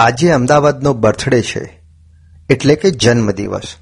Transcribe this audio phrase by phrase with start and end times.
[0.00, 1.80] આજે અમદાવાદનો બર્થડે છે,
[2.50, 3.74] એટલે કે જન્મદિવસ.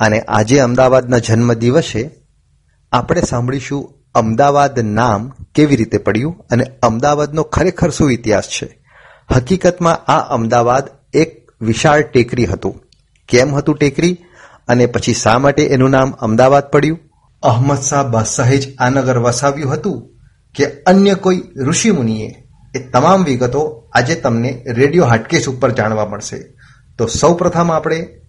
[0.00, 2.10] અને આજે અમદાવાદના જન્મદિવસે
[2.92, 8.78] આપણે સાંભળીશું અમદાવાદ નામ કેવી રીતે પડ્યું અને અમદાવાદનો ખરેખર શું ઇતિહાસ છે.
[9.36, 10.84] હકીકતમાં આ અમદાવાદ
[11.14, 12.82] એક વિશાળ ટેકરી હતું.
[13.28, 14.18] કેમ હતું ટેકરી?
[14.68, 16.98] અને પછી શા માટે એનું નામ અમદાવાદ પડ્યું?
[17.42, 20.08] અહમદ શાહ બાદશાહે જ આ નગર વસાવ્યું હતું
[20.54, 22.44] કે અન્ય કોઈ ઋષિમુનિએ
[22.74, 26.38] એ તમામ વિગતો આજે તમને રેડિયો હાટકેશ ઉપર જાણવા મળશે.
[26.98, 28.20] તો સૌ પ્રથમ આપણે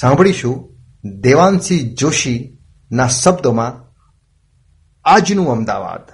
[0.00, 0.72] સાંભળીશું
[1.04, 3.92] દેવાંશી જોશીના શબ્દોમાં
[5.04, 6.12] આજનું અમદાવાદ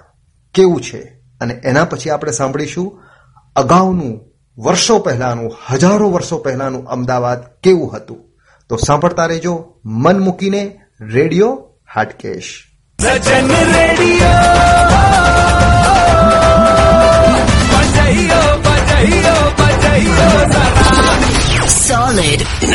[0.53, 1.01] કેવું છે
[1.41, 2.99] અને એના પછી આપણે સાંભળીશું
[3.55, 4.29] અગાઉનું
[4.61, 8.17] વર્ષો પહેલાનું, હજારો વર્ષો પહેલાનું અમદાવાદ કેવું હતું.
[8.69, 12.63] તો સાંભળતા રહેજો મન મૂકીને radio Hatkesh.
[13.73, 14.98] Radio.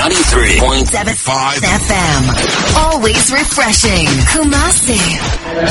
[0.03, 2.23] 93.75 FM.
[2.83, 4.05] Always refreshing.
[4.31, 4.99] Kumasi.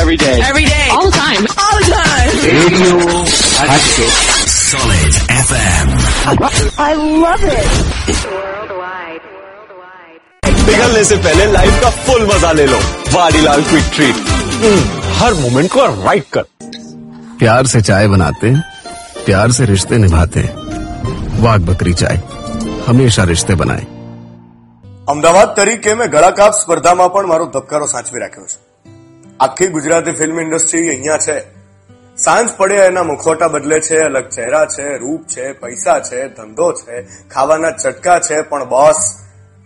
[0.01, 0.41] every day.
[0.49, 0.87] Every day.
[0.91, 1.43] All the time.
[1.65, 2.31] All the time.
[2.49, 2.95] Radio
[3.71, 4.13] Hatchet.
[4.49, 5.13] Solid
[5.45, 5.87] FM.
[6.79, 6.93] I
[7.25, 7.69] love it.
[10.69, 12.79] पिघलने से पहले लाइफ का फुल मजा ले लो
[13.13, 14.17] वाडीलाल क्विक ट्रीट
[15.21, 16.43] हर मोमेंट को राइट कर
[17.39, 18.63] प्यार से चाय बनाते हैं
[19.27, 22.21] प्यार से रिश्ते निभाते हैं वाघ बकरी चाय
[22.89, 23.87] हमेशा रिश्ते बनाए
[25.08, 28.90] અમદાવાદ તરીકે મેં ગળાકાપ સ્પર્ધામાં પણ મારો ધબકારો સાચવી રાખ્યો છે.
[29.40, 31.42] આખી ગુજરાતી ફિલ્મ ઇન્ડસ્ટ્રી અહીંયા છે.
[32.18, 37.08] સાંજ પડે એના મુખોટા બદલે છે, અલગ ચહેરા છે, રૂપ છે, પૈસા છે, ધંધો છે,
[37.28, 38.96] ખાવાના ચટકા છે, પણ બોસ,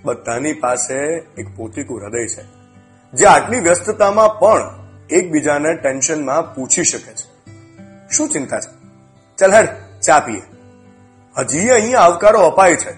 [0.05, 0.95] બધાની પાસે
[1.38, 2.43] એક પોતીકું હૃદય છે.
[3.13, 7.52] જે આટલી વ્યસ્તતામાં પણ એકબીજાને ટેન્શનમાં પૂછી શકે છે.
[8.09, 8.71] શું ચિંતા છે?
[9.38, 9.67] ચાલ હેડ,
[10.02, 10.41] ચા પીએ.
[11.38, 12.91] હજી અહીંયા આવકારો અપાય છે.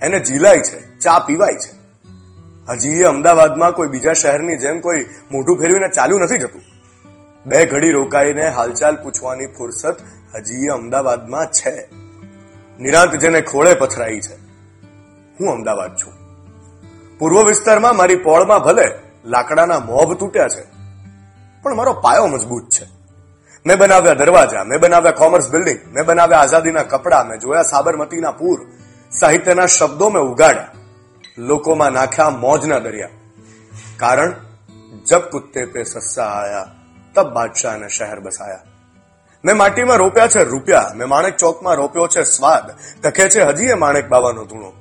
[0.00, 1.83] એને જીલાય છે, ચા પીવાય છે.
[2.68, 6.62] હજી એ અમદાવાદમાં કોઈ બીજા શહેરની જેમ કોઈ મોઢું ફેરવીને ચાલુ નથી જતું.
[7.46, 9.96] બે ઘડી રોકાઈને હાલચાલ પૂછવાની ફુરસત
[10.34, 11.74] હજી એ અમદાવાદમાં છે.
[12.80, 14.36] નિરાંત જેને ખોળે પથરાઈ છે.
[15.40, 16.14] હું અમદાવાદ છું.
[17.18, 18.86] પૂર્વ વિસ્તારમાં મારી પોળમાં ભલે
[19.24, 20.62] લાકડાના મોભ તૂટ્યા છે,
[21.62, 22.84] પણ મારો પાયો મજબૂત છે.
[23.66, 28.58] મેં બનાવ્યા દરવાજા, મેં બનાવ્યા કોમર્સ બિલ્ડિંગ, મેં બનાવ્યા આઝાદીના કપડા, મેં જોયા સાબરમતીના પૂર,
[29.12, 30.73] સાહિત્યના શબ્દો મેં ઉગાડ્યા.
[31.38, 33.08] લોકોમાં નાખ્યા મોજના દરિયા.
[33.96, 34.34] કારણ,
[35.06, 36.74] જબ કુત્તે પે સસ્સા આયા,
[37.14, 38.60] તબ બાદશાહને શહેર બસાયા.
[39.44, 42.70] મેં માટીમાં રોપ્યા છે રૂપિયા, મેં માણેક ચોકમાં રોપ્યો છે સ્વાદ.
[43.02, 44.72] તકે છે હજી એ માણેક બાવાનો ધૂણો.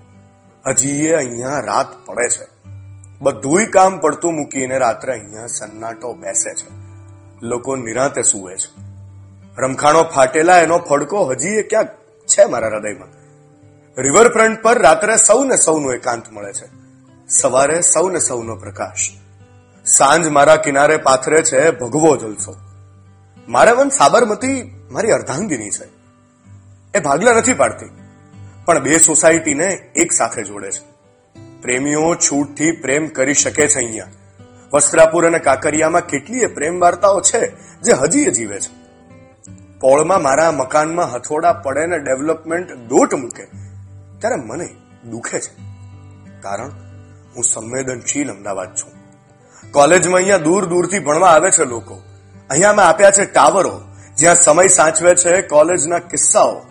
[0.67, 2.47] હજી એ અહીંયા રાત પડે છે.
[3.21, 6.67] બધુંય કામ પડતું મૂકીને રાત્રે અહીંયા સન્નાટો બેસે છે.
[7.41, 8.81] લોકો નિરાંતે સૂવે છે.
[9.57, 11.87] રમખાણો ફાટેલા એનો ફડકો હજી એ ક્યાંક
[12.25, 13.22] છે મારા હૃદયમાં.
[13.97, 16.67] રિવરફ્રન્ટ પર રાત્રે સૌને સૌનો એકાંત મળે છે.
[17.29, 19.09] સવારે સૌને સૌનો પ્રકાશ.
[19.85, 22.55] સાંજ મારા કિનારે પાથરે છે ભગવો જલસો.
[23.47, 24.55] મારે વન સાબરમતી
[24.91, 25.85] મારી અર્ધાંગીની છે.
[26.93, 27.89] એ ભાગલા નથી પાડતી,
[28.65, 30.83] પણ બે સોસાયટીને એક સાથે જોડે છે.
[31.61, 34.05] પ્રેમીઓ છૂટથી પ્રેમ કરી શકે છે અહીંયા.
[34.73, 38.71] વસ્ત્રાપુર અને કાકરિયામાં કેટલીય પ્રેમ વાર્તાઓ છે જે હજી જીવે છે.
[39.79, 43.62] પોળમાં મારા મકાનમાં હથોડા પડે ને ડેવલપમેન્ટ દોટ મૂકે.
[44.23, 44.75] ત્યારે મને
[45.09, 45.61] દુખે છે.
[46.41, 46.69] કારણ
[47.35, 48.91] હું સંવેદનશીલ અમદાવાદ છું.
[49.71, 52.01] કોલેજમાં અહીંયા દૂર દૂરથી ભણવા આવે છે લોકો.
[52.49, 53.81] અહીંયા મેં આપ્યા છે ટાવરો.
[54.17, 56.61] જ્યાં સમય સાચવે છે કોલેજના કિસ્સાઓ.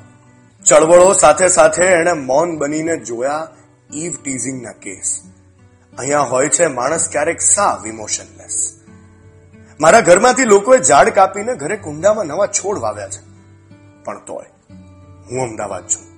[0.67, 3.49] ચળવળો સાથે સાથે એણે મૌન બનીને જોયા
[3.95, 5.23] ઈવ ટીઝિંગના કેસ.
[5.99, 8.81] અહીંયા હોય છે માણસ ક્યારેક સાવ ઇમોશનલેસ.
[9.81, 13.21] મારા ઘરમાંથી લોકોએ ઝાડ કાપીને ઘરે કુંડામાં નવા છોડ વાવ્યા છે.
[14.05, 14.47] પણ તોય
[15.31, 16.12] હું અમદાવાદ છું.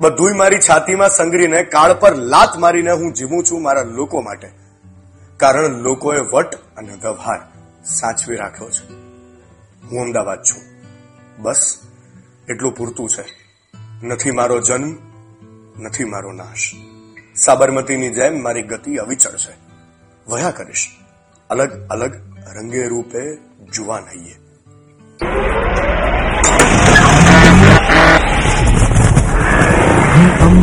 [0.00, 4.50] બધુંય મારી છાતીમાં સંગરીને, કાળ પર લાત મારીને હું જીવું છું મારા લોકો માટે.
[5.36, 7.40] કારણ લોકોએ વટ અને વ્યવહાર
[7.84, 8.92] સાચવી રાખ્યો છે.
[9.86, 10.62] હું અમદાવાદ છું.
[11.42, 11.78] બસ,
[12.48, 13.24] એટલું પૂરતું છે.
[14.02, 14.96] નથી મારો જન્મ,
[15.82, 16.72] નથી મારો નાશ.
[17.36, 19.56] સાબરમતીની જેમ મારી ગતિ અવિચળ છે.
[20.28, 20.88] વયા કરીશ.
[21.50, 22.14] અલગ અલગ
[22.56, 23.36] રંગે રૂપે
[23.72, 24.34] જુવાન હૈયે.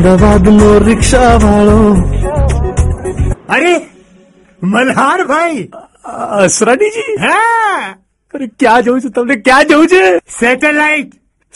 [0.05, 1.77] અમદાવાદ નો રિક્ષા વાળો
[3.49, 3.75] અરે
[4.63, 5.69] મલ્હાર ભાઈ.
[6.43, 7.15] અસરાનીજી?
[7.21, 7.95] હા?
[8.33, 9.09] અરે ક્યાં જવું છે?
[9.09, 10.17] તમને ક્યાં જવું છે?
[10.17, 11.13] સેટેલાઇટ.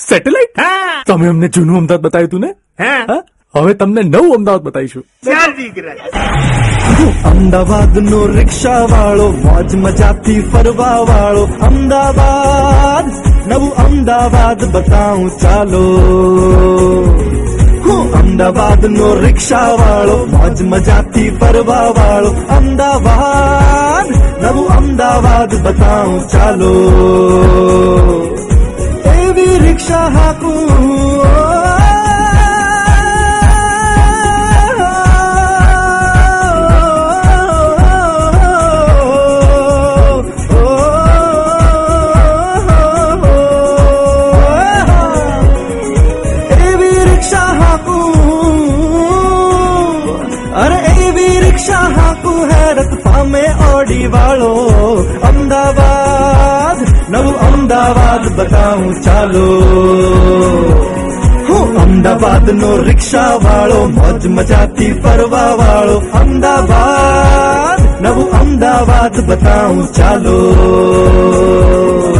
[0.09, 0.59] સેટેલાઇટ?
[0.59, 1.03] હા.
[1.07, 2.51] તમે અમને જૂનું અમદાવાદ બતાવ્યું તું ને?
[2.83, 3.23] હા?
[3.55, 5.03] હવે તમને નવું અમદાવાદ બતાવીશું.
[5.03, 7.31] ચાર દીકરા.
[7.31, 13.05] અમદાવાદ નો રિક્ષા વાળો મોજ મજાથી ફરવા વાળો અમદાવાદ
[13.47, 15.85] નવું અમદાવાદ બતાવું ચાલો.
[17.89, 24.09] હું અમદાવાદ અમદાવાદ નો રિક્ષા વાળો મોજ મજાથી ફરવા વાળો અમદાવાદ
[24.43, 26.73] નવું અમદાવાદ બતાવું ચાલો
[29.15, 30.98] એવી રિક્ષા હાકું
[52.51, 54.51] હેરત પામે ઓડી વાળો
[55.29, 56.79] અમદાવાદ
[57.13, 59.47] નવું અમદાવાદ બતાવું ચાલો
[61.49, 70.37] હું અમદાવાદ નો રિક્ષા વાળો મોજ મજાથી ફરવા વાળો અમદાવાદ નવું અમદાવાદ બતાવું ચાલો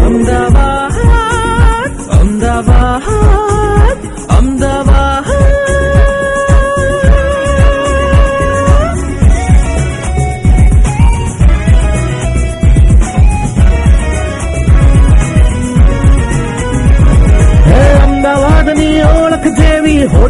[0.03, 3.18] અમદાવાદ અમદાવાદ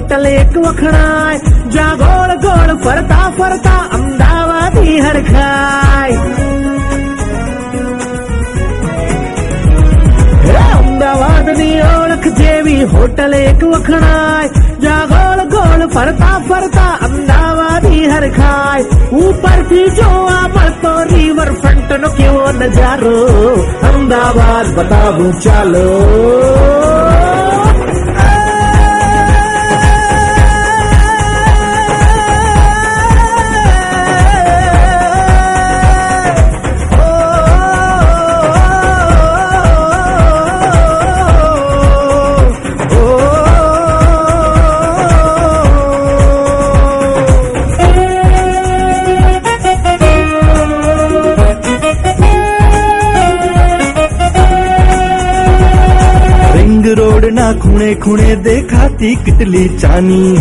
[0.09, 1.37] હોટલ એક વખણાય.
[1.69, 6.11] જ્યાં ગોળ ગોળ ફરતા ફરતા અમદાવાદી હરખાય.
[10.77, 14.47] અમદાવાદની ઓળખ જેવી હોટલ એક વખણાય.
[14.79, 18.83] જ્યાં ગોળ ગોળ ફરતા ફરતા અમદાવાદી હરખાય.
[19.09, 23.17] ઉપરથી જોવા મળતો રિવરફ્રન્ટ નો કેવો નજારો.
[23.93, 26.05] અમદાવાદ બતાવું ચાલો.
[57.49, 60.37] ના ખૂણે ખૂણે દેખાતી કેટલી ચાની.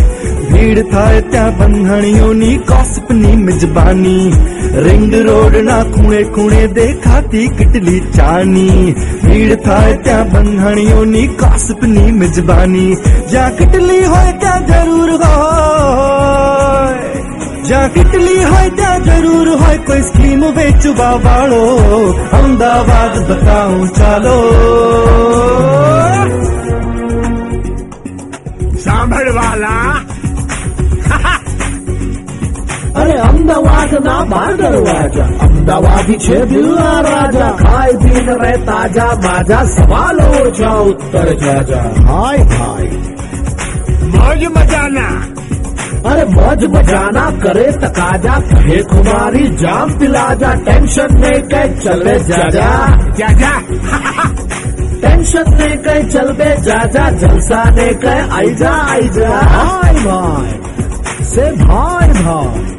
[0.52, 4.32] ભીડ થાય ત્યાં બંધણીઓની કોસપની મિજબાની.
[4.74, 8.94] રિંગ રોડ ના ખૂણે ખૂણે દેખાતી કેટલી ચાની.
[9.24, 12.96] ભીડ થાય ત્યાં બંધણીઓની કોસપની મિજબાની.
[13.30, 16.98] જ્યાં કેટલી હોય ત્યાં જરૂર હોય.
[17.62, 21.78] જ્યાં કેટલી હોય ત્યાં જરૂર હોય કોઈ સ્કીમ વેચવા વાળો.
[22.32, 24.54] અમદાવાદ બતાવું ચાલો.
[28.78, 30.00] સાંભળવાલા.
[32.96, 37.50] અરે અમદાવાદ ના બાર્ડર રાજા અમદાવાદી છે દિલના રાજા.
[37.50, 39.62] ખાય પીને રે તાજા માજા.
[39.64, 41.82] સવાલો ઓછા ઉત્તર જાજા.
[41.82, 42.90] હાય હાય.
[44.04, 45.22] મોજ મજાના.
[46.10, 48.40] અરે મોજ મજાના કરે તકાજા.
[48.40, 50.54] કહે કુમારી જામ પિલાજા.
[50.54, 52.86] ટેન્શન નહીં કઈ ચલે જાજા.
[53.18, 53.62] જા જા
[55.00, 58.08] ટેન્શન ને કઈ ચલ બે જાજા જલસા ને કઈ?
[58.08, 59.28] આઈ જા આઈ જા.
[59.28, 60.58] હાય ભાઈ.
[61.24, 62.78] સે ભાઈ ભાઈ.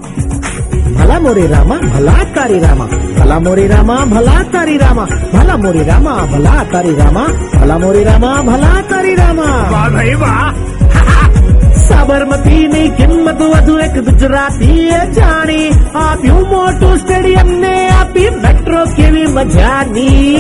[0.94, 2.88] ભલા મોરે રામા ભલા તારી રામા.
[3.20, 5.08] ભલા મોરે રામા ભલા તારી રામા.
[5.34, 7.28] ભલા મોરે રામા ભલા તારી રામા.
[7.62, 9.70] ભલા મોરે રામા ભલા તારી રામા.
[9.72, 10.54] વાહ ભાઈ વાહ.
[11.74, 15.70] સાબરમતીની કિંમત વધુ એક ગુજરાતીએ જાણી.
[15.96, 20.38] આપ્યું મોટું સ્ટેડિયમ ને આપી મેટ્રો કેવી મજાની.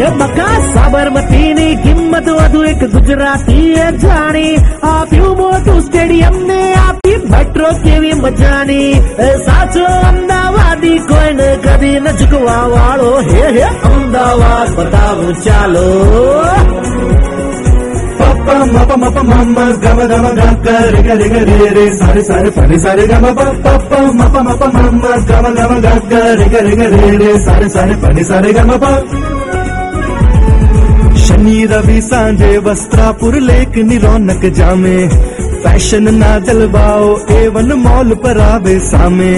[0.00, 8.14] એ બકા સાબરમતીની કિંમત વધુ એક ગુજરાતીએ જાણી આપ્યું મોટું સ્ટેડિયમ ને આપી મેટ્રો કેવી
[8.16, 15.86] મજાની એ સાચો અમદાવાદી કોઈને કદી ન ઝુકવા વાળો હે હે અમદાવાદ બતાવું ચાલો
[18.20, 23.04] పప్ప మప మప మమ్మ గమ గమ గక్క రిగ రిగ రే రే సారి సారి పని సారి
[23.06, 23.24] గమ
[23.60, 28.52] పప్ప మప మప మమ్మ గమ గమ గక్క రిగ రిగ రే రే సారి సారి పని సారి
[28.52, 28.70] గమ
[31.45, 34.93] શનિ રવિ સાંજે વસ્ત્રાપુર લેકની રોનક જામે
[35.63, 39.33] ફેશન ના જલવાઓ એવન મોલ પર આવે સામે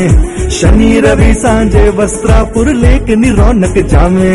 [0.50, 4.32] શનિ રવિ સાંજે વસ્ત્રાપુર લેકની રોનક જામે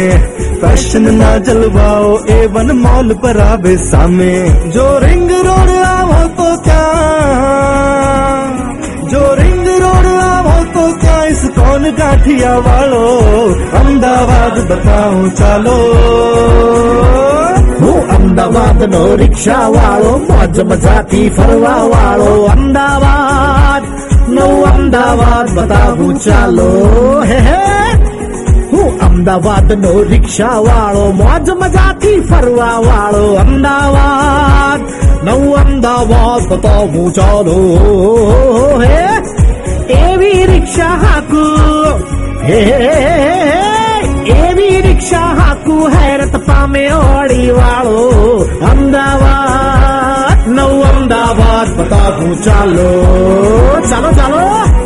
[0.61, 4.29] ફેશન ના જલવાઓ એવન મોલ પર આવે સામે
[4.77, 8.53] જો રિંગ રોડ આવો તો ત્યાં
[9.09, 13.03] જો રિંગ રોડ આવો તો ત્યાં ઇસ્કોન ગાંઠિયા વાળો
[13.81, 17.12] અમદાવાદ બતાવું ચાલો હું
[18.33, 26.69] અમદાવાદ નો રિક્ષા વાળો મોજ મજાથી ફરવા વાળો અમદાવાદનું અમદાવાદ બતાવું ચાલો
[27.23, 27.59] હે હે
[28.73, 34.83] હું અમદાવાદ નો રિક્ષા વાળો મોજ મજાથી ફરવા વાળો અમદાવાદ
[36.49, 37.59] બતાવું ચાલો
[38.79, 39.03] હે
[39.99, 41.45] એવી રિક્ષા હાકુ
[42.43, 42.61] હે
[44.27, 47.82] એવી રિક્ષા હાકુ હેરત પામે ઓડી વાળો
[52.23, 52.89] બતાવું ચાલો
[53.91, 54.43] ચાલો ચાલો.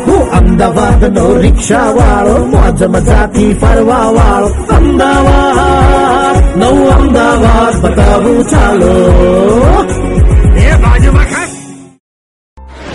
[0.07, 8.93] હું અમદાવાદ નો રિક્ષા વાળો મોજ મજાથી ફરવા વાળો અમદાવાદ નવું અમદાવાદ બતાવું ચાલો.
[10.57, 11.49] એ બાજુમાં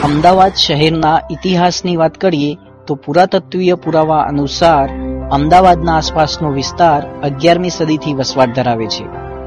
[0.03, 4.91] અમદાવાદ શહેરના ઇતિહાસની વાત કરીએ તો પુરાતત્વીય પુરાવા અનુસાર
[5.31, 9.05] અમદાવાદના આસપાસનો વિસ્તાર અગિયારમી સદીથી વસવાટ ધરાવે છે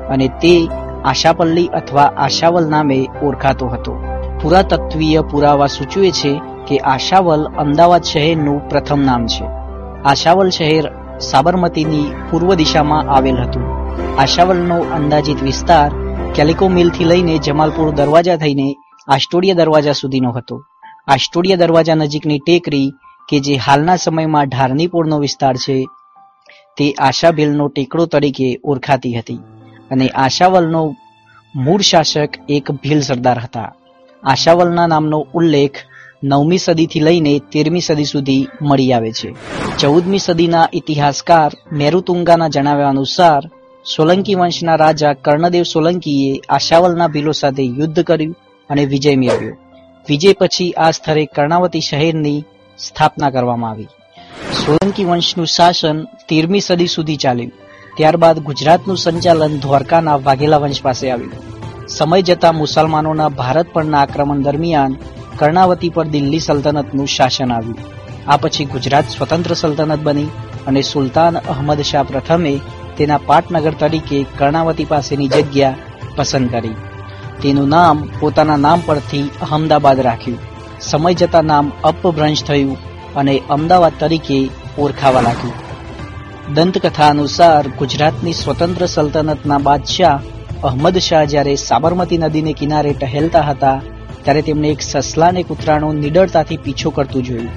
[0.10, 0.56] અને તે
[1.06, 4.15] આશાપલ્લી અથવા આશાવલ નામે ઓળખાતો હતો.
[4.46, 6.32] પુરાતત્વીય પુરાવા સૂચવે છે
[6.68, 9.46] કે આશાવલ અમદાવાદ શહેરનું પ્રથમ નામ છે.
[10.06, 13.64] આશાવલ શહેર સાબરમતીની પૂર્વ દિશામાં આવેલ હતું.
[14.20, 15.90] આશાવલનો અંદાજિત વિસ્તાર
[16.36, 18.68] કેલિકો મિલથી લઈને જમાલપુર દરવાજા થઈને
[19.08, 20.58] આસ્ટોડિયા દરવાજા સુધીનો હતો.
[21.08, 22.90] આસ્ટોડિયા દરવાજા નજીકની ટેકરી
[23.30, 25.78] કે જે હાલના સમયમાં ઢારનીપોળનો વિસ્તાર છે,
[26.78, 29.40] તે આશાભીલનો ટેકડો તરીકે ઓળખાતી હતી
[29.92, 30.84] અને આશાવલનો
[31.56, 33.74] મૂળ શાસક એક ભીલ સરદાર હતા.
[34.25, 35.72] આશાવલના નામનો ઉલ્લેખ
[36.24, 39.36] નવમી સદીથી લઈને તેરમી સદી સુધી મળી આવે છે.
[39.77, 43.44] ચૌદમી સદીના ઇતિહાસકાર મેરુતુંગાના જણાવ્યા અનુસાર,
[43.96, 48.36] સોલંકી વંશના રાજા કર્ણદેવ સોલંકીએ આશાવલના ભીલો સાથે યુદ્ધ કર્યું
[48.70, 49.55] અને વિજય મેળવ્યો.
[50.10, 52.44] વિજય પછી આ સ્થળે કર્ણાવતી શહેરની
[52.77, 53.88] સ્થાપના કરવામાં આવી.
[54.65, 57.51] સોલંકી વંશનું શાસન તેરમી સદી સુધી ચાલ્યું.
[57.98, 61.55] ત્યારબાદ ગુજરાતનું સંચાલન દ્વારકાના વાઘેલા વંશ પાસે આવ્યું.
[61.88, 64.96] સમય જતાં મુસલમાનોના ભારત પરના આક્રમણ દરમિયાન
[65.38, 67.77] કર્ણાવતી પર દિલ્હી સલ્તનતનું શાસન આવ્યું.
[68.27, 70.24] આ પછી ગુજરાત સ્વતંત્ર સલ્તનત બની
[70.68, 72.60] અને સુલતાન અહમદ શાહ પ્રથમે
[72.98, 75.75] તેના પાટનગર તરીકે કર્ણાવતી પાસેની જગ્યા
[76.15, 76.75] પસંદ કરી.
[77.42, 80.39] તેનું નામ પોતાના નામ પરથી અહમદાબાદ રાખ્યું.
[80.82, 82.77] સમય જતાં નામ અપભ્રંશ થયું
[83.15, 85.54] અને અમદાવાદ તરીકે ઓળખાવા લાગ્યું.
[86.54, 90.20] દંતકથા અનુસાર ગુજરાતની સ્વતંત્ર સલ્તનતના બાદશાહ
[90.68, 93.82] અહમદ શાહ જ્યારે સાબરમતી નદીને કિનારે ટહેલતા હતા,
[94.24, 97.52] ત્યારે તેમને એક સસલાને કૂતરાનો નિડરતાથી પીછો કરતું જોયું.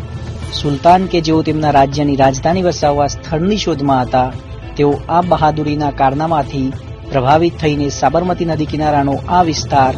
[0.53, 4.33] સુલતાન કે જેઓ તેમના રાજ્યની રાજધાની વસાવવા સ્થળની શોધમાં હતા,
[4.77, 6.73] તેઓ આ બહાદુરીના કારનામાથી
[7.11, 9.95] પ્રભાવિત થઈને સાબરમતી નદી કિનારાનો આ વિસ્તાર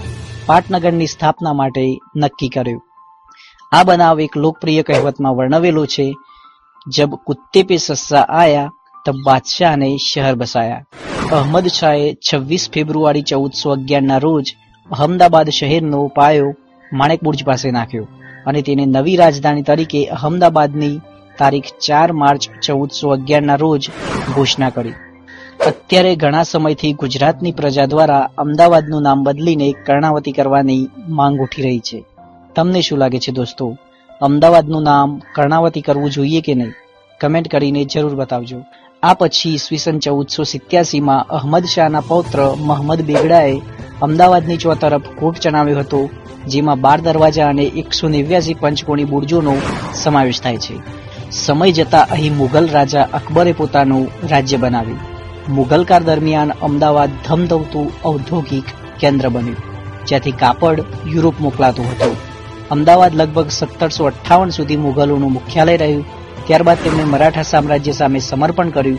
[0.47, 1.87] પાટનગરની સ્થાપના માટે
[2.17, 2.81] નક્કી કર્યો.
[3.73, 6.07] આ બનાવ એક લોકપ્રિય કહેવતમાં વર્ણવેલો છે,
[6.87, 8.73] જબ કુત્તે પે સસ્સા આયા
[9.07, 10.85] તબ બાદશાહને શહેર બસાયા
[11.33, 14.57] અહમદ શાહે છવ્વીસ ફેબ્રુઆરી ચૌદસો અગિયારના રોજ
[14.90, 16.54] અહમદાબાદ શહેરનો પાયો
[16.92, 18.09] માણેક બુર્જ પાસે નાખ્યો
[18.47, 21.00] અને તેને નવી રાજધાની તરીકે અહમદાબાદની
[21.38, 23.90] તારીખ ચાર માર્ચ ચૌદસો અગિયારના રોજ
[24.35, 24.92] ઘોષણા કરી.
[25.66, 32.04] અત્યારે ઘણા સમયથી ગુજરાતની પ્રજા દ્વારા અમદાવાદનું નામ બદલીને કર્ણાવતી કરવાની માંગ ઉઠી રહી છે.
[32.57, 33.76] તમને શું લાગે છે દોસ્તો?
[34.23, 36.73] અમદાવાદનું નામ કર્ણાવતી કરવું જોઈએ કે નહીં?
[37.21, 38.61] કમેન્ટ કરીને જરૂર બતાવજો.
[39.02, 43.54] આ પછી ઈસવીસન ચૌદસો સિત્યાસીમાં અહમદ શાહના પૌત્ર મહમદ બેગડાએ
[44.02, 46.00] અમદાવાદની ચોતરફ કોટ ચણાવ્યો હતો,
[46.47, 49.54] જેમાં બાર દરવાજા અને એકસો નેવ્યાસી પંચકોણી બુર્જોનો
[49.95, 50.76] સમાવેશ થાય છે.
[51.30, 55.00] સમય જતાં અહીં મુઘલ રાજા અકબરે પોતાનું રાજ્ય બનાવ્યું.
[55.49, 59.61] મુઘલકાળ દરમિયાન અમદાવાદ ધમધમતું ઔદ્યોગિક કેન્દ્ર બન્યું,
[60.07, 62.16] જ્યાંથી કાપડ યુરોપ મોકલાતું હતું.
[62.71, 66.09] અમદાવાદ લગભગ સત્તરસો અઠ્ઠાવન સુધી મુઘલોનું મુખ્યાલય રહ્યું.
[66.50, 68.99] ત્યારબાદ તેમણે મરાઠા સામ્રાજ્ય સામે સમર્પણ કર્યું.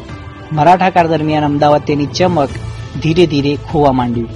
[0.52, 2.50] મરાઠા કાળ દરમિયાન અમદાવાદ તેની ચમક
[3.04, 4.30] ધીરે ધીરે ખોવા માંડ્યું.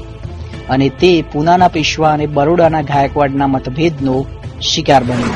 [0.70, 4.26] અને તે પૂનાના પેશવા અને બરોડાના ગાયકવાડના મતભેદનો
[4.62, 5.34] શિકાર બન્યો.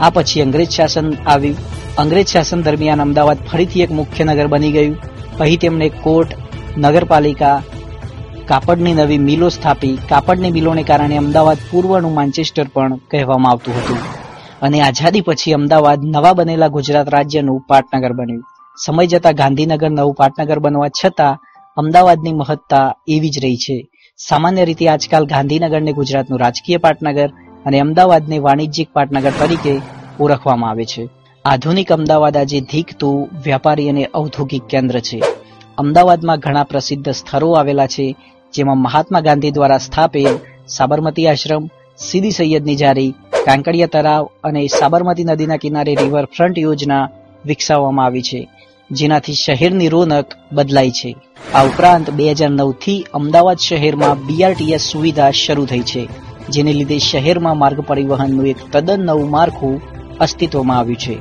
[0.00, 1.56] આ પછી અંગ્રેજ શાસન આવ્યું.
[1.96, 4.96] અંગ્રેજ શાસન દરમિયાન અમદાવાદ ફરીથી એક મુખ્ય નગર બની ગયું.
[5.40, 6.28] અહીં તેમણે કોર્ટ
[6.78, 7.62] નગરપાલિકા,
[8.46, 9.98] કાપડની નવી મિલો સ્થાપી.
[10.08, 14.13] કાપડની મિલોને કારણે અમદાવાદ પૂર્વનું માન્ચેસ્ટર પણ કહેવામાં આવતું હતું.
[14.62, 18.42] અને આઝાદી પછી અમદાવાદ નવા બનેલા ગુજરાત રાજ્યનું પાટનગર બન્યું.
[18.84, 21.38] સમય જતાં ગાંધીનગર નવું પાટનગર બનવા છતાં
[21.76, 23.88] અમદાવાદની મહત્તા એવી જ રહી છે.
[24.16, 27.28] સામાન્ય રીતે આજકાલ ગાંધીનગરને ગુજરાતનું રાજકીય પાટનગર
[27.66, 29.80] અને અમદાવાદને વાણિજ્યિક પાટનગર તરીકે
[30.20, 31.08] ઓળખવામાં આવે છે.
[31.44, 35.22] આધુનિક અમદાવાદ આજે ધીકતું, વ્યાપારી અને ઔદ્યોગિક કેન્દ્ર છે.
[35.78, 38.16] અમદાવાદમાં ઘણા પ્રસિદ્ધ સ્થળો આવેલા છે,
[38.52, 43.14] જેમાં મહાત્મા ગાંધી દ્વારા સ્થાપેલ સાબરમતી આશ્રમ સીદી સૈયદની જારી
[43.46, 47.10] કાંકરિયા તળાવ અને સાબરમતી નદીના કિનારે રિવરફ્રન્ટ યોજના
[47.44, 48.40] વિકસાવવામાં આવી છે,
[48.90, 51.10] જેનાથી શહેરની રોનક બદલાઈ છે.
[51.54, 56.02] આ ઉપરાંત બે હજાર નવથી અમદાવાદ શહેરમાં બીઆરટીએસ સુવિધા શરૂ થઈ છે,
[56.54, 59.82] જેને લીધે શહેરમાં માર્ગ પરિવહનનું એક તદ્દન નવું માળખું
[60.26, 61.16] અસ્તિત્વમાં આવ્યું છે.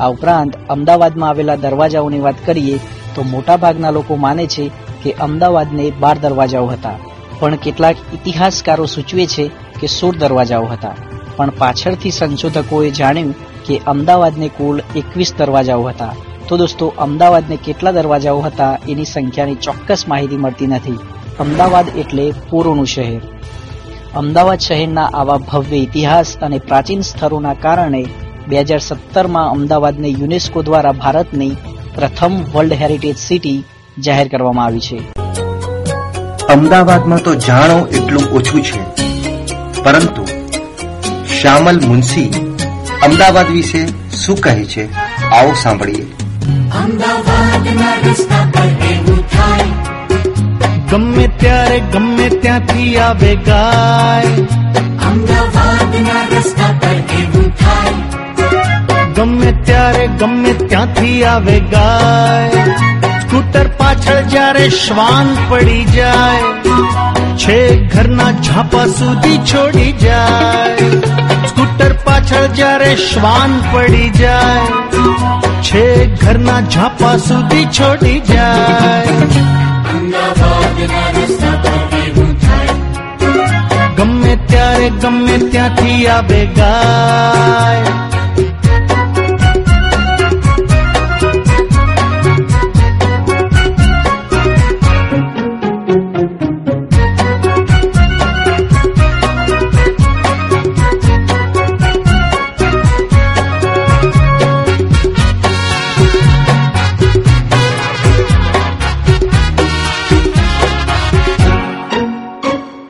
[0.00, 2.76] આ ઉપરાંત અમદાવાદમાં આવેલા દરવાજાઓની વાત કરીએ,
[3.14, 6.98] તો મોટાભાગના લોકો માને છે કે અમદાવાદને બાર દરવાજાઓ હતા,
[7.40, 10.94] પણ કેટલાક ઇતિહાસકારો સૂચવે છે કે સોળ દરવાજાઓ હતા.
[11.36, 13.34] પણ પાછળથી સંશોધકોએ જાણ્યું
[13.66, 16.14] કે અમદાવાદને કુલ એકવીસ દરવાજાઓ હતા.
[16.48, 20.98] તો દોસ્તો, અમદાવાદને કેટલા દરવાજાઓ હતા એની સંખ્યાની ચોક્કસ માહિતી મળતી નથી.
[21.40, 23.20] અમદાવાદ એટલે પૂરોનું શહેર.
[24.16, 28.06] અમદાવાદ શહેરના આવા ભવ્ય ઇતિહાસ અને પ્રાચીન સ્થળોના કારણે
[28.48, 31.50] બે હજાર સત્તરમાં અમદાવાદને યુનેસ્કો દ્વારા ભારતની
[31.94, 33.64] પ્રથમ વર્લ્ડ હેરિટેજ સિટી
[33.98, 35.12] જાહેર કરવામાં આવી છે.
[36.48, 38.97] અમદાવાદમાં તો જાણો એટલું ઓછું છે.
[39.88, 40.24] પરંતુ
[41.40, 42.54] શ્યામલ મુનશી
[43.02, 44.94] અમદાવાદ વિશે શું કહે છે?
[45.30, 46.06] આવો સાંભળીએ.
[50.90, 54.26] ગમે ત્યારે ગમે ત્યાંથી આવે ગાય.
[59.14, 62.57] ગમે ત્યારે ગમે ત્યાંથી આવે ગાય.
[63.88, 66.48] પાછળ જ્યારે શ્વાન પડી જાય,
[67.42, 67.58] છે
[67.92, 70.88] ઘરના ઝાપા સુધી છોડી જાય.
[71.50, 74.66] સ્કૂટર પાછળ જ્યારે શ્વાન પડી જાય,
[75.68, 75.84] છે
[76.22, 79.16] ઘરના ઝાપા સુધી છોડી જાય.
[83.98, 87.96] ગમે ત્યારે ગમે ત્યાંથી આવે ગાય.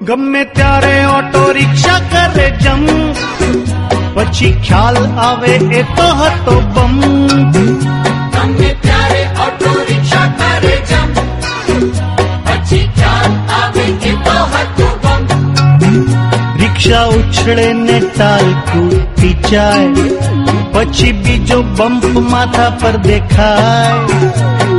[0.09, 2.85] ગમે ત્યારે ઓટો રિક્ષા કરે જમ
[4.15, 6.95] પછી ખ્યાલ આવે એ તો હતો બમ
[8.35, 11.11] ગમે ત્યારે ઓટો રિક્ષા કરે જમ
[12.47, 16.09] પછી ખ્યાલ આવે કે તો હતું બમ
[16.62, 20.38] રિક્ષા ઉછળે ને ટાલ કૂદતી જાય
[20.73, 24.21] પછી બીજો બમ્પ માથા પર દેખાય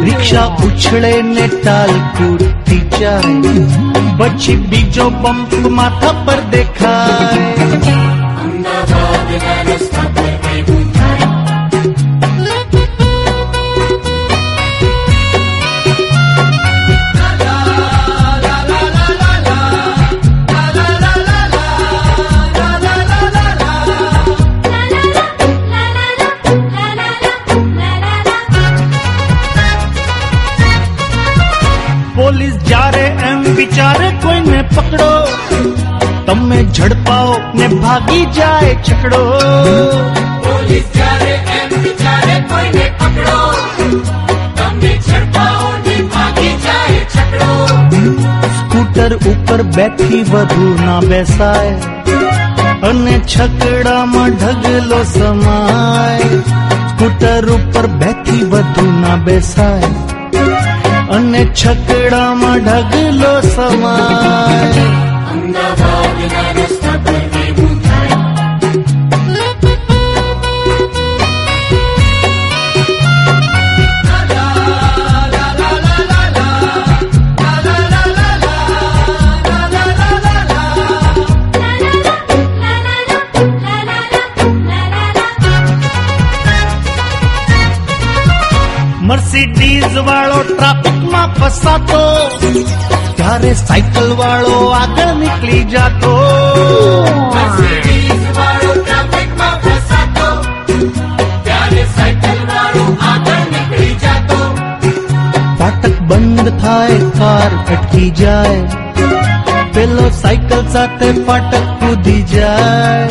[0.06, 3.54] રિક્ષા ઉછળે ને ટાલ કૂદતી જાય
[4.20, 7.98] પછી બીજો બમ્પ માથા પર દેખાય
[8.44, 10.39] અમદાવાદના
[32.20, 35.12] પોલીસ જ્યારે એમ વિચારે કોઈને પકડો.
[36.28, 39.22] તમે ઝડપાઓ ને ભાગી જાય છકડો.
[40.48, 43.38] પોલીસ જ્યારે એમ વિચારે કોઈને પકડો.
[44.60, 47.50] તમને ઝડપાઓ ને ભાગી જાય છકડો.
[48.60, 51.78] સ્કૂટર ઉપર બેથી વધુ ના બેસાય
[52.92, 56.32] અને છકડામાં ઢગલો સમાય.
[56.92, 59.92] સ્કૂટર ઉપર બેથી વધુ ના બેસાય.
[61.11, 64.87] અને છકડામાં ઢગલો સમાય
[65.33, 66.78] અમદાવાદના
[89.10, 92.02] મર્સિડીઝ વાળો ટ્રાફિકમાં ફસાતો
[93.16, 96.14] ત્યારે સાયકલ વાળો આગળ નીકળી જાતો.
[105.60, 108.62] ફાટક બંધ થાય કાર અટકી જાય.
[109.74, 113.08] પેલો સાયકલ સાથે ફાટક કૂદી જાય.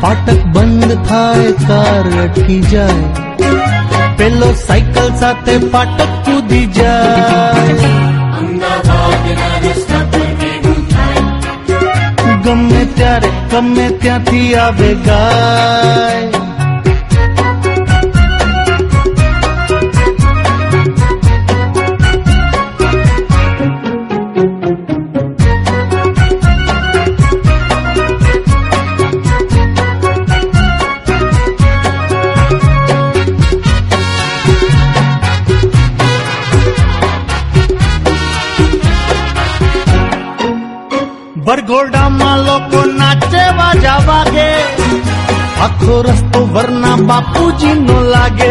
[0.00, 2.94] ફાટક બંધ થાય કાર અટકી જાય.
[4.26, 7.90] પેલો સાયકલ સાથે ફાટક કૂદી જાય
[8.38, 16.45] અમદાવાદના રસ્તા પર એવું થાય ગમે ત્યારે ગમે ત્યાંથી આવે ગાય
[41.66, 44.48] ભરઘોડામાં લોકો નાચે વાજા વાગે
[45.60, 48.50] આખો રસ્તો વરના બાપુજી નો લાગે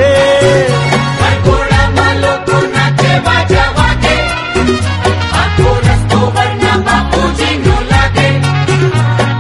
[1.45, 4.15] ઘોડામાં લોકો નાચે વાજા વાગે
[5.36, 7.21] આખો રસ્તો વરના બાપુ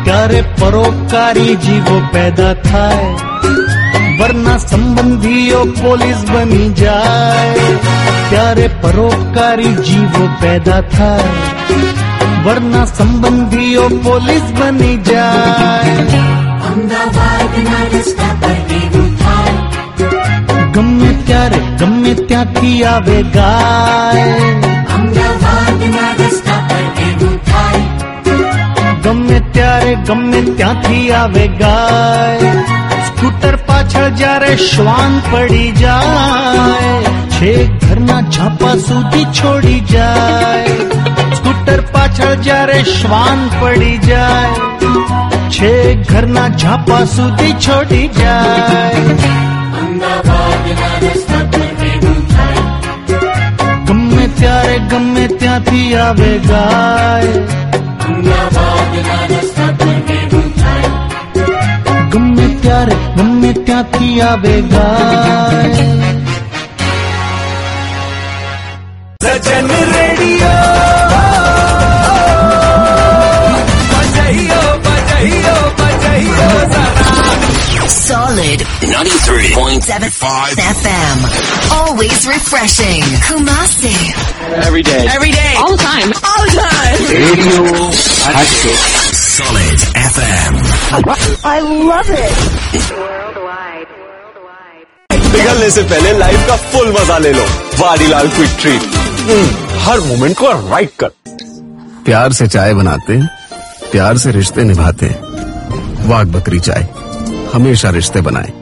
[0.05, 3.11] ત્યારે પરોપકારી જીવો પેદા થાય
[4.19, 7.67] વરના સંબંધીઓ પોલીસ બની જાય
[8.29, 11.54] ત્યારે પરોપકારી જીવો પેદા થાય
[12.45, 15.97] વરના સંબંધીઓ પોલીસ બની જાય.
[20.73, 24.33] ગમે ત્યારે, ગમે ત્યાંથી આવે ગાય.
[29.03, 32.39] ગમે ત્યારે, ગમે ત્યાંથી આવે ગાય.
[33.07, 40.67] સ્કૂટર પાછળ જ્યારે શ્વાન પડી જાય છે ઘરના છાપા સુધી છોડી જાય.
[41.65, 44.65] સ્કૂટર પાછળ જ્યારે શ્વાન પડી જાય
[45.49, 49.15] છેક ઘરના ઝાપા સુધી છોડી જાય
[49.79, 52.65] અમદાવાદના રસ્તા પર એવું થાય
[53.87, 57.33] ગમે ત્યારે ગમે ત્યાંથી આવે ગાય
[58.05, 60.93] અમદાવાદના રસ્તા પર એવું થાય
[62.11, 65.89] ગમે ત્યારે ગમે ત્યાંથી આવે ગાય
[69.21, 70.84] સજન radio
[77.88, 81.16] Solid 93.75 FM.
[81.78, 83.02] Always refreshing.
[83.28, 83.94] Kumasi.
[84.66, 85.06] Every day.
[85.14, 85.54] Every day.
[85.58, 86.08] All the time.
[86.30, 86.98] All the time.
[87.10, 87.60] Radio
[88.36, 88.80] Hatchet.
[89.14, 89.78] Solid
[90.08, 90.52] FM.
[91.44, 92.36] I love it.
[95.32, 97.44] निकलने से पहले लाइफ का फुल मजा ले लो
[97.80, 98.82] वाडीलाल क्विक ट्रीट
[99.86, 101.10] हर मोमेंट को राइट कर
[102.04, 103.18] प्यार से चाय बनाते
[103.92, 105.06] प्यार से रिश्ते निभाते
[106.08, 106.82] वाघ बकरी चाय
[107.54, 108.52] हमेशा रिश्ते बनाए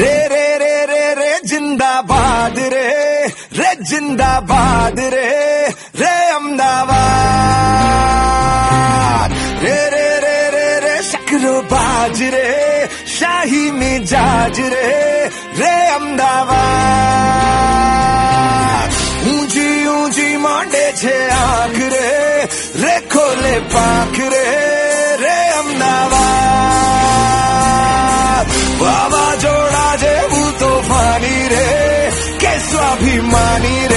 [0.00, 2.86] रे रे रे रे रे जिंदाबाद रे
[3.58, 5.28] रे जिंदाबाद रे
[6.00, 7.00] रे अहमदाबाद
[9.64, 12.48] रे रे रे रे रे शकरो बाज रे
[13.18, 14.88] शाही मिजाज रे
[15.60, 16.48] रे अहमदाबाद
[17.30, 17.53] ऊंची
[20.45, 22.09] માંડે છે આંખ રે
[22.83, 24.45] રે ખોલે પાંખ રે
[25.23, 26.45] રે અમદાવાદ.
[28.81, 31.67] વાવાઝોડા જેવું તોફાની રે
[32.41, 33.94] કે સ્વાભિમાની રે.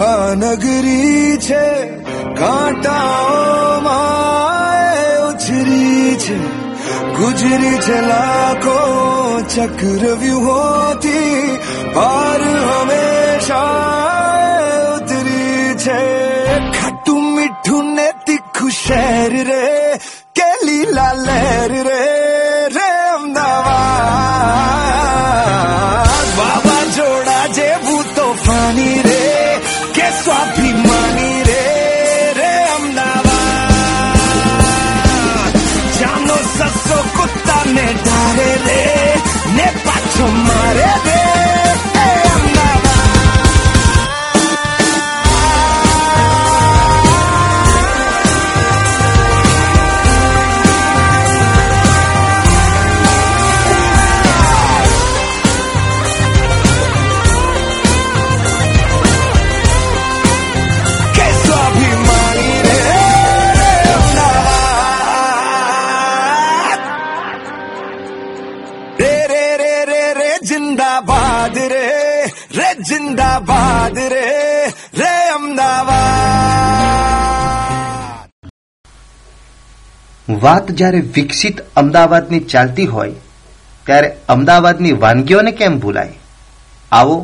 [0.00, 1.64] નગરી છે
[2.34, 3.90] કાંટાઓમાં
[5.28, 6.36] ઉછરી છે
[7.16, 8.78] ગુજરી છે લાખો
[9.46, 11.58] ચક્ર વ્યૂહોથી
[11.94, 13.74] પાર હંમેશા
[14.94, 16.00] ઉતરી છે
[16.72, 19.66] ખાટું મીઠું ને તીખું શહેર રે
[20.32, 22.09] કે લીલા લહેર રે રે
[80.39, 83.15] વાત જ્યારે વિકસિત અમદાવાદની ચાલતી હોય
[83.85, 86.15] ત્યારે અમદાવાદની વાનગીઓને કેમ ભૂલાય
[86.91, 87.17] આવો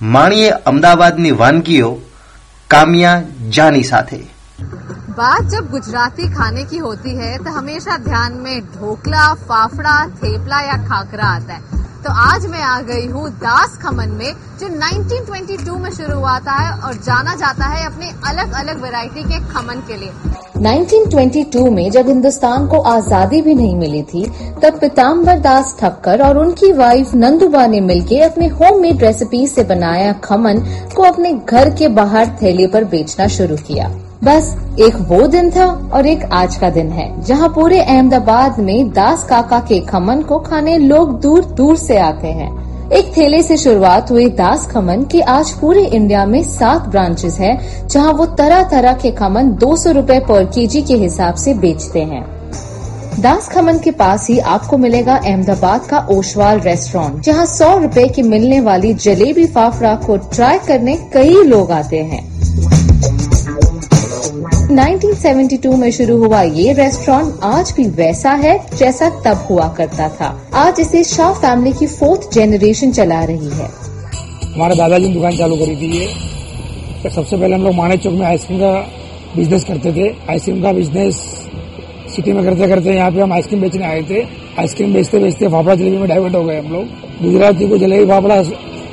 [0.00, 1.90] માણીએ અમદાવાદની વાનગીઓ
[2.70, 3.18] કામિયા
[3.56, 4.20] જાની સાથે
[5.16, 10.76] बात जब गुजराती खाने की होती है तो हमेशा ध्यान में ढोकला फाफड़ा थेपला या
[10.84, 15.89] खाकरा आता है तो आज मैं आ गई हूँ दास खमन में, जो 1922 में
[15.91, 19.97] शुरू हुआ था है और जाना जाता है अपने अलग अलग वैरायटी के खमन के
[19.97, 20.11] लिए।
[20.61, 24.25] 1922 में जब हिंदुस्तान को आज़ादी भी नहीं मिली थी,
[24.63, 30.13] तब पीताम्बर दास ठक्कर और उनकी वाइफ नंदुबा ने मिलकर अपने होममेड रेसिपी से बनाया
[30.23, 30.65] खमन
[30.95, 33.91] को अपने घर के बाहर थैली पर बेचना शुरू किया।
[34.23, 38.89] बस, एक वो दिन था और एक आज का दिन है, जहाँ पूरे अहमदाबाद में
[38.89, 43.57] दास काका के खमन को खाने लोग दूर दूर से आते हैं। एक थैले से
[43.57, 48.63] शुरुआत हुई दास खमन की आज पूरे इंडिया में सात ब्रांचेस हैं, जहाँ वो तरह
[48.63, 52.25] तरह के खमन 200 रूपए पर केजी के हिसाब से बेचते हैं।
[53.21, 58.21] दास खमन के पास ही आपको मिलेगा अहमदाबाद का ओशवाल रेस्टोरेंट, जहाँ सौ रूपए की
[58.21, 62.36] मिलने वाली जलेबी फाफड़ा को ट्राई करने कई लोग आते हैं।
[64.77, 70.27] 1972 में शुरू हुआ ये रेस्टोरेंट आज भी वैसा है जैसा तब हुआ करता था।
[70.53, 73.69] आज इसे शाह फैमिली की फोर्थ जनरेशन चला रही है।
[74.55, 76.05] हमारे दादाजी ने दुकान चालू करी थी ये।
[77.03, 78.71] तो सबसे पहले हम लोग माने चौक में आइसक्रीम का
[79.35, 81.15] बिज़नेस करते थे। आइसक्रीम का बिज़नेस
[82.15, 84.21] सिटी में करते करते यहाँ पे हम आइसक्रीम बेचने आए थे।
[84.59, 88.05] आइसक्रीम बेचते बेचते फाफड़ा जलेबी में डाइवर्ट हो गए हम लोग। गुजरात गुजराती को जलेबी
[88.05, 88.41] फाफड़ा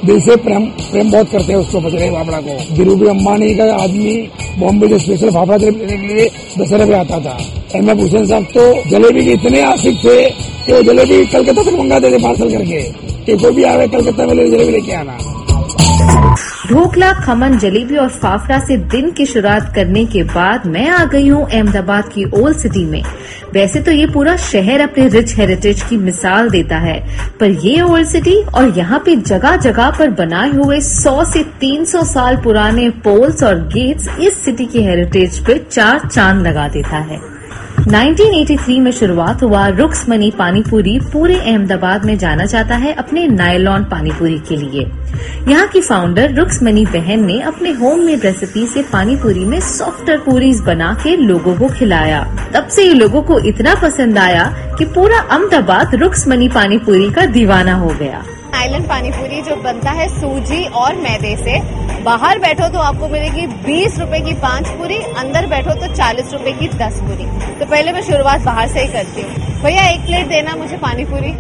[0.07, 4.15] दिल से प्रेम प्रेम बहुत करते हैं उसको जलेबी फाफड़ा को। धीरूभाई अम्बानी का आदमी
[4.59, 6.27] बॉम्बे से स्पेशल फाफड़ा लेने के लिए
[6.59, 7.37] दशहरे पे आता था।
[7.75, 10.19] एम एफ़ हुसैन साहब तो जलेबी के इतने आशिक थे
[10.67, 12.83] कि वो जलेबी कलकत्ता तक मंगाते थे पार्सल करके,
[13.27, 15.19] कि कोई भी आवे कलकत्ता में जलेबी लेके आना।
[16.69, 21.29] ढोकला, खमन, जलेबी और फाफड़ा से दिन की शुरुआत करने के बाद मैं आ गई
[21.29, 23.03] हूँ अहमदाबाद की ओल्ड सिटी में।
[23.55, 26.99] वैसे तो ये पूरा शहर अपने रिच हेरिटेज की मिसाल देता है।
[27.41, 32.05] पर ये ओल्ड सिटी और यहाँ पे जगह जगह पर बनाए हुए 100 से 300
[32.05, 37.34] साल पुराने पोल्स और गेट्स इस सिटी के हेरिटेज पे चार चाँद लगा देता है।
[37.79, 44.39] 1983 में शुरुआत हुआ रुक्समनी पानीपुरी पूरे अहमदाबाद में जाना जाता है अपने नायलॉन पानीपुरी
[44.39, 44.83] के लिए।
[45.49, 50.61] यहाँ की फाउंडर रुक्समनी बहन ने अपने होम मेड रेसिपी से पानीपुरी में सॉफ्टर पूरीज
[50.61, 52.23] बना के लोगों को खिलाया।
[52.55, 54.45] तब से ये लोगों को इतना पसंद आया
[54.79, 58.25] कि पूरा अहमदाबाद रुक्समनी पानीपुरी का दीवाना हो गया।
[58.55, 61.59] आइलैंड पानीपुरी जो बनता है सूजी और मैदे से।
[62.03, 66.53] बाहर बैठो तो आपको मिलेगी बीस रूपए की पाँच पूरी, अंदर बैठो तो चालीस रूपए
[66.53, 67.27] की दस पूरी।
[67.59, 71.05] तो पहले मैं शुरुआत बाहर से ही करती हूँ। भैया, एक प्लेट देना मुझे पानी
[71.05, 71.33] पूरी।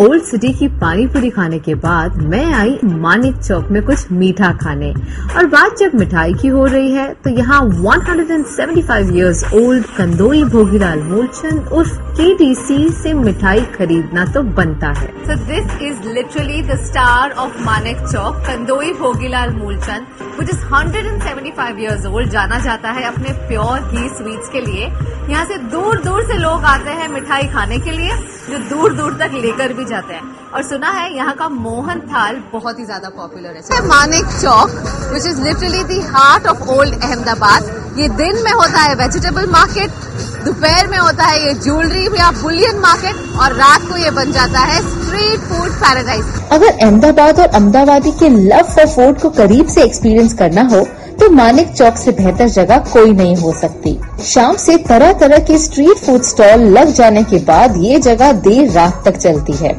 [0.00, 4.50] ओल्ड सिटी की पानी पूरी खाने के बाद मैं आई मानिक चौक में कुछ मीठा
[4.62, 4.92] खाने।
[5.36, 11.02] और बात जब मिठाई की हो रही है तो यहाँ 175 इयर्स ओल्ड कंदोई भोगीलाल
[11.02, 17.32] मूलचंद उर्फ़ केडीसी से मिठाई खरीदना तो बनता है। So this is literally the star
[17.44, 20.04] of Manek Chowk, Kandoi Bhogilal Mulchand,
[20.38, 24.86] which is 175 years old जाना जाता है अपने प्योर घी स्वीट्स के लिए।
[25.30, 28.16] यहाँ से दूर दूर से लोग आते हैं मिठाई खाने के लिए
[28.50, 30.22] जो दूर दूर तक लेकर भी जाते हैं।
[30.54, 34.70] और सुना है यहाँ का मोहन थाल बहुत ही ज़्यादा पॉपुलर है। Manek Chowk
[35.12, 40.04] which is literally the heart of old Ahmedabad ये दिन में होता है वेजिटेबल मार्केट
[40.44, 44.60] दोपहर में होता है ये ज्वेलरी या बुलियन मार्केट और रात को ये बन जाता
[44.64, 49.82] है स्ट्रीट फ़ूड पैराडाइज अगर अहमदाबाद और अहमदाबादी के लव फॉर फ़ूड को करीब से
[49.84, 50.86] एक्सपीरियंस करना हो
[51.26, 53.92] तो मानिक चौक से बेहतर जगह कोई नहीं हो सकती।
[54.24, 58.70] शाम से तरह तरह के स्ट्रीट फ़ूड स्टॉल लग जाने के बाद ये जगह देर
[58.72, 59.72] रात तक चलती है।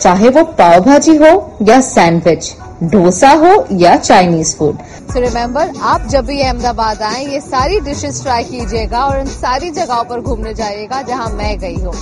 [0.00, 1.30] चाहे वो पाव भाजी हो
[1.62, 2.52] या सैंडविच
[2.84, 4.82] डोसा हो या चाइनीज़ फ़ूड
[5.12, 9.70] सो रिमेम्बर आप जब भी अहमदाबाद आए, ये सारी डिशेस ट्राई कीजिएगा और इन सारी
[9.72, 11.94] जगहों पर घूमने जाइएगा जहाँ मैं गई हूँ।